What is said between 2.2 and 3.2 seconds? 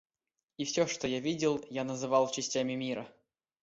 частями мира.